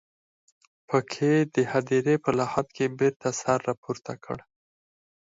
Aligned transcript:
په 0.89 0.97
کې 1.11 1.33
د 1.55 1.57
هديرې 1.71 2.15
په 2.23 2.29
لحد 2.39 2.67
کې 2.75 2.85
بېرته 2.99 3.27
سر 3.41 3.57
راپورته 3.69 4.13
کړ. 4.23 4.37